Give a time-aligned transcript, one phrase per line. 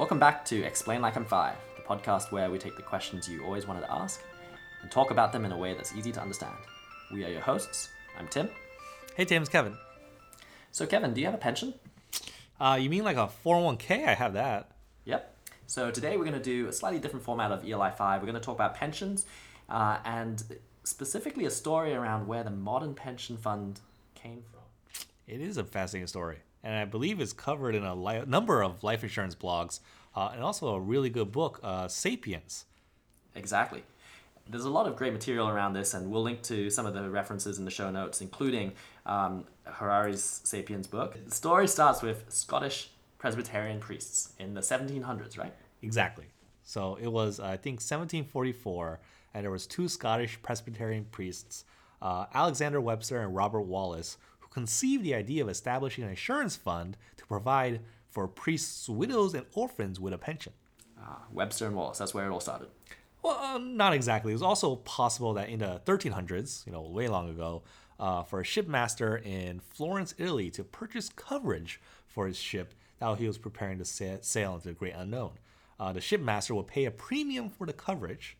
[0.00, 3.44] Welcome back to Explain Like I'm Five, the podcast where we take the questions you
[3.44, 4.22] always wanted to ask
[4.80, 6.56] and talk about them in a way that's easy to understand.
[7.12, 7.90] We are your hosts.
[8.18, 8.48] I'm Tim.
[9.14, 9.76] Hey, Tim, it's Kevin.
[10.72, 11.74] So, Kevin, do you have a pension?
[12.58, 14.08] Uh, you mean like a 401k?
[14.08, 14.70] I have that.
[15.04, 15.36] Yep.
[15.66, 18.22] So, today we're going to do a slightly different format of ELI 5.
[18.22, 19.26] We're going to talk about pensions
[19.68, 20.42] uh, and
[20.82, 23.80] specifically a story around where the modern pension fund
[24.14, 24.62] came from.
[25.26, 28.82] It is a fascinating story, and I believe is covered in a li- number of
[28.82, 29.80] life insurance blogs
[30.14, 32.64] uh, and also a really good book, uh, Sapiens.
[33.34, 33.82] Exactly.
[34.48, 37.08] There's a lot of great material around this, and we'll link to some of the
[37.08, 38.72] references in the show notes, including
[39.06, 41.16] um, Harari's Sapiens book.
[41.24, 45.54] The story starts with Scottish Presbyterian priests in the 1700s, right?
[45.82, 46.26] Exactly.
[46.64, 48.98] So it was, I think, 1744,
[49.34, 51.64] and there was two Scottish Presbyterian priests,
[52.02, 54.16] uh, Alexander Webster and Robert Wallace,
[54.50, 60.00] conceived the idea of establishing an insurance fund to provide for priests' widows and orphans
[60.00, 60.52] with a pension.
[61.00, 62.68] Ah, Webster and Wallace, that's where it all started.
[63.22, 64.32] Well, uh, not exactly.
[64.32, 67.62] It was also possible that in the 1300s, you know, way long ago,
[67.98, 73.26] uh, for a shipmaster in Florence, Italy, to purchase coverage for his ship that he
[73.26, 75.32] was preparing to sa- sail into the great unknown.
[75.78, 78.36] Uh, the shipmaster would pay a premium for the coverage.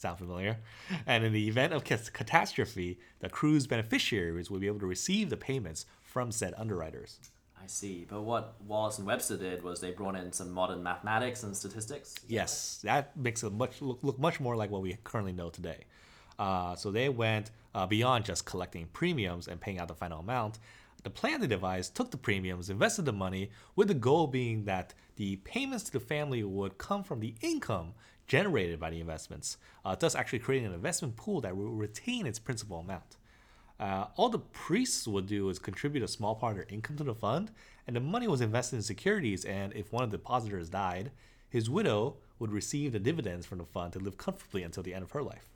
[0.00, 0.56] Sound familiar?
[1.06, 5.36] And in the event of catastrophe, the crew's beneficiaries will be able to receive the
[5.36, 7.20] payments from said underwriters.
[7.62, 8.06] I see.
[8.08, 12.14] But what Wallace and Webster did was they brought in some modern mathematics and statistics.
[12.26, 15.84] Yes, that makes it much look, look much more like what we currently know today.
[16.38, 20.60] Uh, so they went uh, beyond just collecting premiums and paying out the final amount.
[21.02, 24.92] The plan they devised took the premiums, invested the money, with the goal being that
[25.16, 27.94] the payments to the family would come from the income
[28.26, 32.38] generated by the investments, uh, thus actually creating an investment pool that will retain its
[32.38, 33.16] principal amount.
[33.80, 37.04] Uh, all the priests would do is contribute a small part of their income to
[37.04, 37.50] the fund,
[37.86, 39.44] and the money was invested in securities.
[39.46, 41.10] And if one of the depositors died,
[41.48, 45.02] his widow would receive the dividends from the fund to live comfortably until the end
[45.02, 45.48] of her life.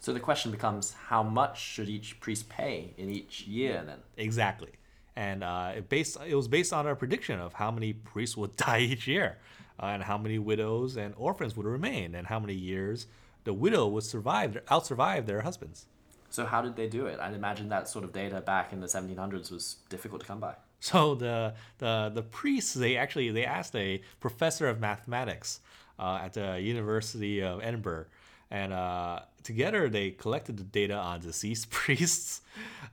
[0.00, 3.98] So the question becomes how much should each priest pay in each year then?
[4.16, 4.70] Exactly.
[5.14, 8.56] And uh, it, based, it was based on a prediction of how many priests would
[8.68, 9.36] die each year,
[9.78, 13.06] uh, and how many widows and orphans would remain, and how many years
[13.44, 15.86] the widow would survive, outsurvive their husbands.
[16.30, 17.20] So how did they do it?
[17.20, 20.54] I'd imagine that sort of data back in the 1700s was difficult to come by.
[20.82, 25.60] So the the the priests they actually they asked a professor of mathematics
[25.98, 28.06] uh, at the University of Edinburgh,
[28.50, 32.42] and uh, together they collected the data on deceased priests,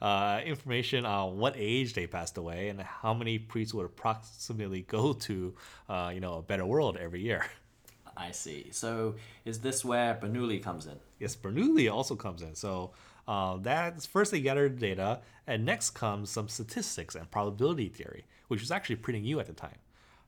[0.01, 5.13] uh, information on what age they passed away, and how many priests would approximately go
[5.13, 5.53] to
[5.90, 7.46] uh, you know a better world every year.
[8.17, 8.69] I see.
[8.72, 9.16] So
[9.46, 10.96] is this where Bernoulli comes in?
[11.19, 12.56] Yes, Bernoulli also comes in.
[12.56, 12.91] So
[13.28, 18.25] uh, that's first they gathered the data, and next comes some statistics and probability theory,
[18.47, 19.78] which was actually pretty new at the time.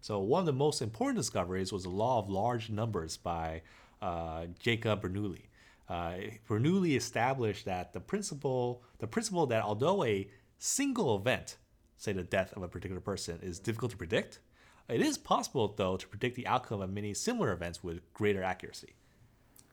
[0.02, 3.62] So one of the most important discoveries was the law of large numbers by
[4.02, 5.44] uh, Jacob Bernoulli.
[5.88, 6.16] Uh,
[6.48, 10.30] Bernoulli established that the principle, the principle that although a
[10.60, 11.58] single event,
[11.98, 14.40] say the death of a particular person, is difficult to predict,
[14.88, 18.94] it is possible though to predict the outcome of many similar events with greater accuracy.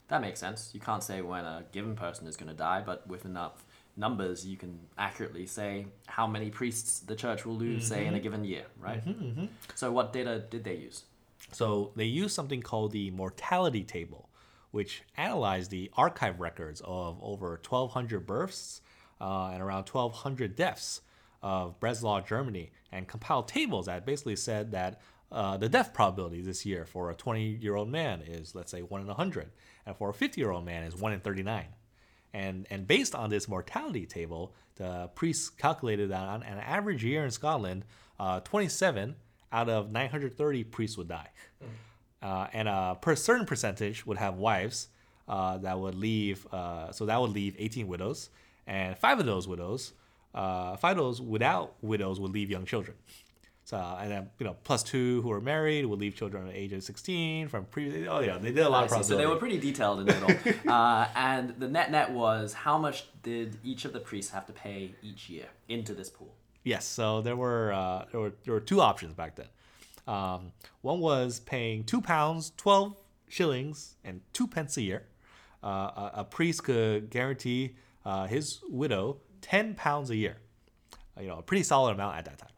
[0.09, 0.71] That makes sense.
[0.73, 3.65] You can't say when a given person is going to die, but with enough
[3.97, 7.95] numbers, you can accurately say how many priests the church will lose, mm-hmm.
[7.95, 9.05] say, in a given year, right?
[9.05, 9.45] Mm-hmm, mm-hmm.
[9.75, 11.05] So, what data did they use?
[11.53, 14.29] So, they used something called the mortality table,
[14.71, 18.81] which analyzed the archive records of over 1,200 births
[19.21, 21.03] uh, and around 1,200 deaths
[21.43, 26.65] of Breslau, Germany, and compiled tables that basically said that uh, the death probability this
[26.65, 29.51] year for a 20 year old man is, let's say, 1 in 100
[29.87, 31.67] and for a 50 year old man is 1 in 39.
[32.35, 37.25] And, and based on this mortality table, the priests calculated that on an average year
[37.25, 37.85] in Scotland,
[38.21, 39.17] uh, 27
[39.56, 41.31] out of 930 priests would die.
[41.65, 41.69] Mm.
[42.22, 44.89] Uh, and a per certain percentage would have wives
[45.28, 48.31] uh, that would leave, uh, so that would leave 18 widows.
[48.66, 49.93] And five of those widows,
[50.34, 52.97] uh, five of those without widows would leave young children.
[53.65, 56.59] So and then you know plus two who are married would leave children at the
[56.59, 58.07] age of sixteen from previous.
[58.09, 60.72] Oh yeah, they did a lot of So they were pretty detailed in it all.
[60.72, 64.53] uh, and the net net was how much did each of the priests have to
[64.53, 66.33] pay each year into this pool?
[66.66, 69.47] Yes, so there were uh, there were there were two options back then.
[70.09, 72.97] Um, one was paying two pounds twelve
[73.28, 75.04] shillings and two pence a year.
[75.63, 80.39] Uh, a, a, priest could guarantee uh, his widow ten pounds a year.
[81.21, 82.51] You know, a pretty solid amount at that time.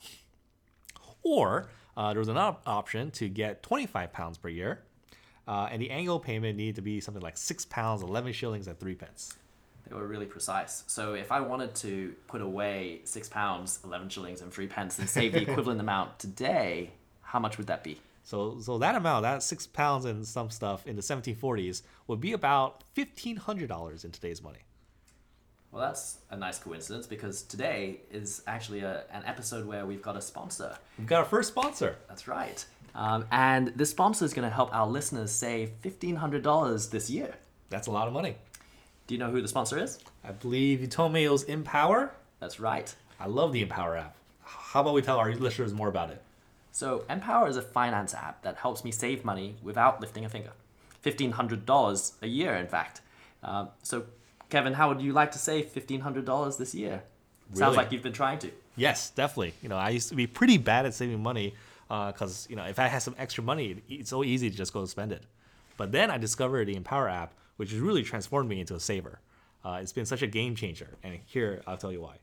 [1.23, 4.85] Or uh, there was another option to get 25 pounds per year,
[5.47, 8.81] uh, and the annual payment needed to be something like six pounds, 11 shillings, and
[8.81, 9.37] three pence.
[9.89, 10.85] They were really precise.
[10.87, 15.09] So if I wanted to put away six pounds, 11 shillings, and three pence and
[15.09, 16.91] save the equivalent amount today,
[17.23, 18.01] how much would that be?
[18.25, 22.33] So, so that amount, that six pounds and some stuff in the 1740s, would be
[22.33, 24.59] about $1,500 in today's money.
[25.71, 30.17] Well, that's a nice coincidence because today is actually a, an episode where we've got
[30.17, 30.77] a sponsor.
[30.99, 31.97] We've got our first sponsor.
[32.09, 32.65] That's right.
[32.95, 37.35] Um, and this sponsor is going to help our listeners save $1,500 this year.
[37.71, 38.37] That's a lot of money.
[39.09, 39.99] Do you know who the sponsor is?
[40.23, 42.13] I believe you told me it was Empower.
[42.41, 42.95] That's right.
[43.19, 44.15] I love the Empower app.
[44.43, 46.23] How about we tell our listeners more about it?
[46.73, 50.51] So, Empower is a finance app that helps me save money without lifting a finger.
[51.05, 53.01] $1,500 a year, in fact.
[53.43, 54.05] Um, so,
[54.51, 57.03] Kevin, how would you like to save $1,500 this year?
[57.55, 58.51] Sounds like you've been trying to.
[58.77, 59.55] Yes, definitely.
[59.63, 61.55] You know, I used to be pretty bad at saving money
[61.89, 64.85] because you know if I had some extra money, it's so easy to just go
[64.85, 65.23] spend it.
[65.79, 69.21] But then I discovered the Empower app, which has really transformed me into a saver.
[69.65, 72.17] Uh, it's been such a game changer, and here I'll tell you why.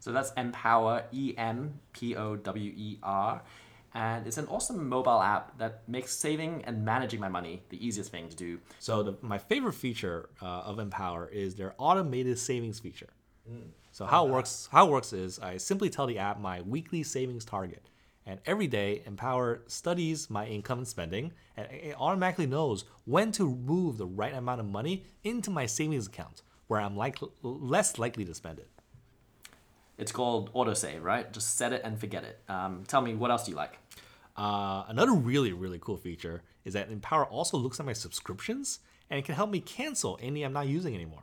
[0.00, 3.42] So that's Empower, E M P O W E R.
[3.94, 8.10] And it's an awesome mobile app that makes saving and managing my money the easiest
[8.10, 8.60] thing to do.
[8.78, 13.08] So the, my favorite feature uh, of Empower is their automated savings feature.
[13.92, 17.02] So how it works how it works is I simply tell the app my weekly
[17.02, 17.88] savings target,
[18.28, 23.48] and every day Empower studies my income and spending, and it automatically knows when to
[23.48, 28.26] move the right amount of money into my savings account, where I'm like less likely
[28.26, 28.68] to spend it.
[29.96, 31.32] It's called autosave, right?
[31.32, 32.38] Just set it and forget it.
[32.50, 33.78] Um, tell me, what else do you like?
[34.36, 39.18] Uh, another really really cool feature is that Empower also looks at my subscriptions and
[39.18, 41.22] it can help me cancel any I'm not using anymore.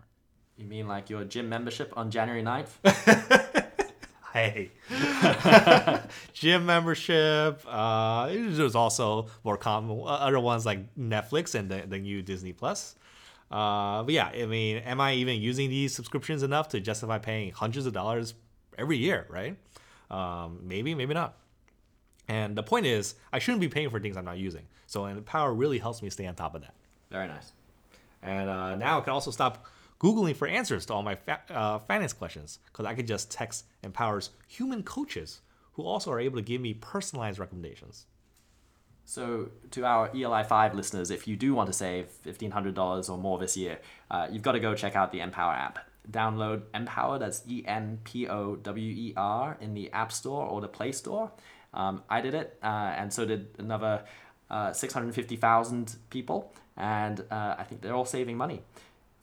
[0.57, 3.61] You mean like your gym membership on January 9th?
[4.35, 4.71] Hey,
[6.33, 7.61] gym membership.
[7.65, 12.95] Uh, there's also more common other ones like Netflix and the, the new Disney Plus.
[13.49, 17.53] Uh, but yeah, I mean, am I even using these subscriptions enough to justify paying
[17.53, 18.33] hundreds of dollars
[18.77, 19.25] every year?
[19.29, 19.55] Right?
[20.11, 21.37] Um, maybe, maybe not.
[22.27, 24.63] And the point is, I shouldn't be paying for things I'm not using.
[24.85, 26.73] So, Empower really helps me stay on top of that.
[27.09, 27.53] Very nice.
[28.21, 29.65] And uh, now I can also stop
[30.05, 33.65] Googling for answers to all my fa- uh, finance questions because I could just text
[33.83, 35.41] Empower's human coaches
[35.73, 38.05] who also are able to give me personalized recommendations.
[39.03, 43.39] So, to our ELI 5 listeners, if you do want to save $1,500 or more
[43.39, 43.79] this year,
[44.11, 45.79] uh, you've got to go check out the Empower app.
[46.11, 50.61] Download Empower, that's E M P O W E R, in the App Store or
[50.61, 51.31] the Play Store.
[51.73, 54.03] Um, I did it, uh, and so did another
[54.51, 58.61] uh, 650,000 people, and uh, I think they're all saving money.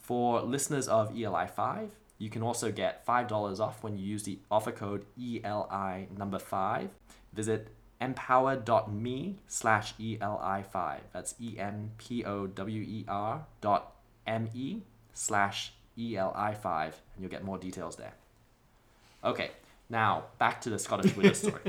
[0.02, 4.38] For listeners of ELI 5, you can also get $5 off when you use the
[4.50, 6.90] offer code ELI number 5.
[7.32, 7.68] Visit
[8.00, 10.98] empower.me slash ELI5.
[11.12, 13.94] That's E M P O W E R dot
[14.26, 14.82] M E
[15.14, 18.14] slash ELI5, and you'll get more details there.
[19.24, 19.52] Okay,
[19.88, 21.62] now back to the Scottish widow story.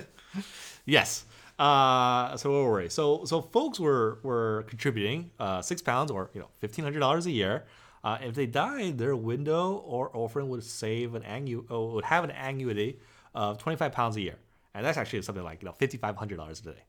[0.86, 1.26] Yes.
[1.60, 2.90] Uh, so where were we?
[2.90, 7.28] So so folks were were contributing uh, six pounds or you know fifteen hundred dollars
[7.28, 7.64] a year.
[8.04, 12.24] Uh, if they died, their widow or orphan would save an annu- uh, would have
[12.24, 13.00] an annuity
[13.34, 14.36] of twenty five pounds a year,
[14.74, 16.84] and that's actually something like you know fifty five hundred dollars a day.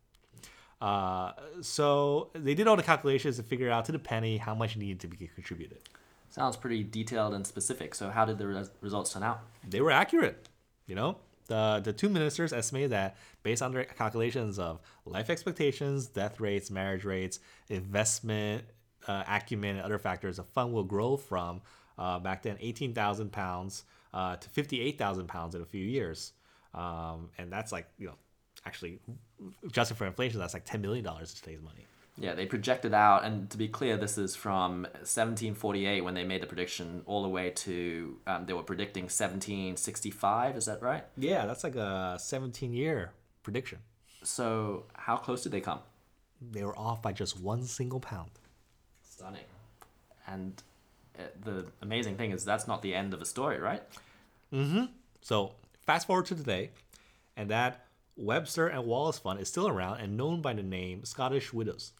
[0.81, 1.33] Uh,
[1.63, 5.01] so they did all the calculations to figure out to the penny how much needed
[5.01, 5.79] to be contributed.
[6.31, 7.95] Sounds pretty detailed and specific.
[7.95, 9.41] So, how did the res- results turn out?
[9.69, 10.49] they were accurate.
[10.87, 11.17] You know,
[11.47, 16.71] the the two ministers estimated that based on their calculations of life expectations, death rates,
[16.73, 18.65] marriage rates, investment
[19.07, 21.63] uh, acumen, and other factors, the fund will grow from
[21.99, 25.85] uh, back then eighteen thousand pounds uh, to fifty eight thousand pounds in a few
[25.85, 26.33] years,
[26.75, 28.17] um, and that's like you know
[28.67, 28.99] actually
[29.65, 31.87] adjusted for inflation, that's like ten million dollars in today's money.
[32.17, 36.43] Yeah, they projected out, and to be clear, this is from 1748 when they made
[36.43, 40.57] the prediction, all the way to um, they were predicting 1765.
[40.57, 41.05] Is that right?
[41.17, 43.79] Yeah, that's like a seventeen year prediction.
[44.23, 45.81] So, how close did they come?
[46.41, 48.31] They were off by just one single pound.
[49.17, 49.45] Stunning.
[50.27, 50.61] And
[51.17, 53.81] uh, the amazing thing is that's not the end of the story, right?
[54.53, 54.89] Mhm.
[55.21, 55.53] So
[55.87, 56.71] fast forward to today,
[57.37, 61.53] and that Webster and Wallace Fund is still around and known by the name Scottish
[61.53, 61.93] Widows.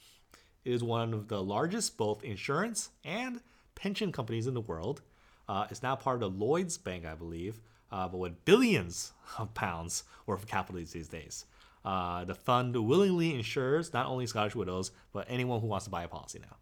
[0.65, 3.41] It is one of the largest both insurance and
[3.77, 5.01] pension companies in the world.
[5.49, 7.61] Uh, it's now part of the Lloyd's Bank, I believe,
[7.93, 11.45] uh, but with billions of pounds worth of capital these days.
[11.85, 16.03] Uh, the fund willingly insures not only Scottish widows, but anyone who wants to buy
[16.03, 16.57] a policy now.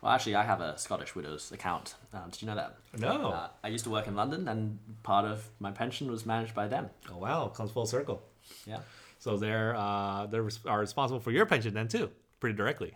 [0.00, 1.94] Well, actually, I have a Scottish Widows account.
[2.14, 2.76] Uh, did you know that?
[2.96, 3.30] No.
[3.30, 6.68] Uh, I used to work in London, and part of my pension was managed by
[6.68, 6.90] them.
[7.10, 8.22] Oh wow, comes full circle.
[8.66, 8.80] Yeah.
[9.18, 12.94] So they're uh, they are responsible for your pension then too, pretty directly.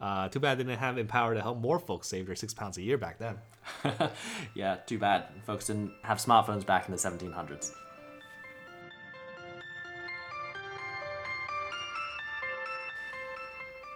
[0.00, 2.76] Uh, too bad they didn't have Empower to help more folks save their six pounds
[2.76, 3.38] a year back then.
[4.54, 5.26] yeah, too bad.
[5.46, 7.72] Folks didn't have smartphones back in the 1700s.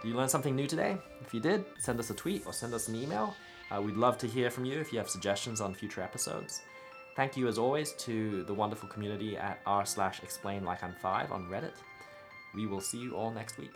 [0.01, 0.97] Did you learn something new today?
[1.21, 3.35] If you did, send us a tweet or send us an email.
[3.71, 6.61] Uh, we'd love to hear from you if you have suggestions on future episodes.
[7.15, 11.31] Thank you as always to the wonderful community at r slash explain like I'm five
[11.31, 11.73] on Reddit.
[12.53, 13.71] We will see you all next week.